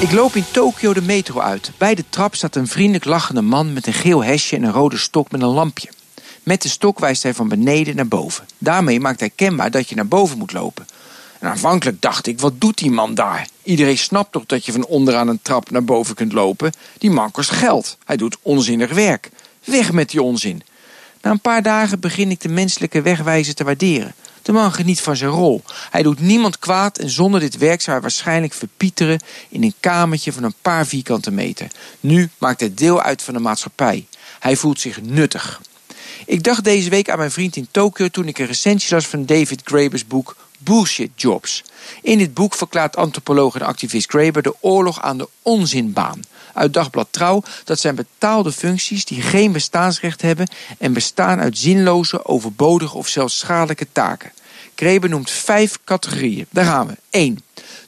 [0.00, 1.70] Ik loop in Tokio de metro uit.
[1.78, 4.98] Bij de trap staat een vriendelijk lachende man met een geel hesje en een rode
[4.98, 5.88] stok met een lampje.
[6.42, 8.46] Met de stok wijst hij van beneden naar boven.
[8.58, 10.86] Daarmee maakt hij kenbaar dat je naar boven moet lopen.
[11.38, 13.48] En aanvankelijk dacht ik, wat doet die man daar?
[13.62, 16.72] Iedereen snapt toch dat je van onderaan een trap naar boven kunt lopen?
[16.98, 17.96] Die man kost geld.
[18.04, 19.30] Hij doet onzinnig werk.
[19.64, 20.62] Weg met die onzin.
[21.22, 24.14] Na een paar dagen begin ik de menselijke wegwijze te waarderen.
[24.44, 25.62] De man geniet van zijn rol.
[25.90, 30.32] Hij doet niemand kwaad en zonder dit werk zou hij waarschijnlijk verpieteren in een kamertje
[30.32, 31.66] van een paar vierkante meter.
[32.00, 34.06] Nu maakt hij deel uit van de maatschappij.
[34.38, 35.60] Hij voelt zich nuttig.
[36.26, 39.26] Ik dacht deze week aan mijn vriend in Tokio toen ik een recensie las van
[39.26, 41.64] David Graeber's boek Bullshit Jobs.
[42.02, 46.20] In dit boek verklaart antropoloog en activist Graeber de oorlog aan de onzinbaan.
[46.54, 52.24] Uit Dagblad Trouw dat zijn betaalde functies die geen bestaansrecht hebben en bestaan uit zinloze,
[52.24, 54.32] overbodige of zelfs schadelijke taken.
[54.74, 56.46] Graeber noemt vijf categorieën.
[56.50, 56.96] Daar gaan we.
[57.10, 57.38] 1.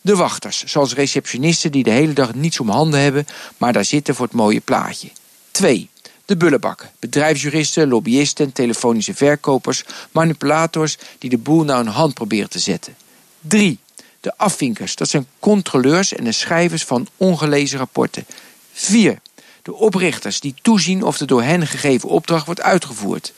[0.00, 4.14] De wachters, zoals receptionisten die de hele dag niets om handen hebben, maar daar zitten
[4.14, 5.08] voor het mooie plaatje.
[5.50, 5.90] 2.
[6.24, 12.58] De bullenbakken, bedrijfsjuristen, lobbyisten, telefonische verkopers, manipulators die de boel naar hun hand proberen te
[12.58, 12.96] zetten.
[13.40, 13.78] 3.
[14.20, 18.26] De afvinkers, dat zijn controleurs en de schrijvers van ongelezen rapporten.
[18.72, 19.18] 4.
[19.62, 23.32] De oprichters die toezien of de door hen gegeven opdracht wordt uitgevoerd.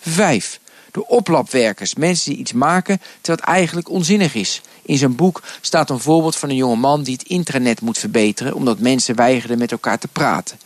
[0.00, 0.60] 5.
[0.92, 4.60] De oplapwerkers, mensen die iets maken terwijl het eigenlijk onzinnig is.
[4.82, 8.54] In zijn boek staat een voorbeeld van een jonge man die het intranet moet verbeteren
[8.54, 10.58] omdat mensen weigerden met elkaar te praten.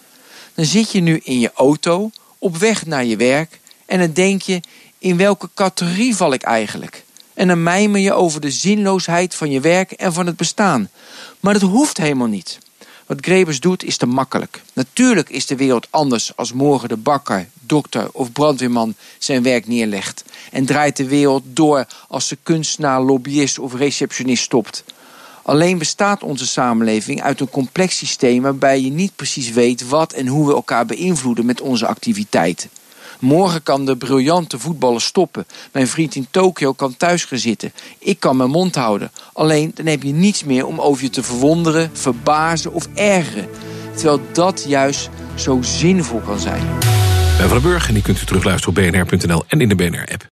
[0.55, 4.42] Dan zit je nu in je auto, op weg naar je werk en dan denk
[4.42, 4.60] je:
[4.99, 7.04] in welke categorie val ik eigenlijk?
[7.34, 10.91] En dan mijmer je over de zinloosheid van je werk en van het bestaan.
[11.41, 12.59] Maar dat hoeft helemaal niet.
[13.06, 14.62] Wat Grebers doet is te makkelijk.
[14.72, 20.25] Natuurlijk is de wereld anders als morgen de bakker, dokter of brandweerman zijn werk neerlegt.
[20.50, 24.84] En draait de wereld door als de kunstenaar, lobbyist of receptionist stopt.
[25.43, 30.26] Alleen bestaat onze samenleving uit een complex systeem waarbij je niet precies weet wat en
[30.26, 32.70] hoe we elkaar beïnvloeden met onze activiteiten.
[33.19, 35.47] Morgen kan de briljante voetballer stoppen.
[35.72, 37.72] Mijn vriend in Tokio kan thuis gaan zitten.
[37.98, 39.10] Ik kan mijn mond houden.
[39.32, 43.48] Alleen dan heb je niets meer om over je te verwonderen, verbazen of ergeren.
[43.97, 46.62] Terwijl dat juist zo zinvol kan zijn.
[47.38, 50.34] Ben van den Burg en die kunt u terugluisteren op bnr.nl en in de BNR-app.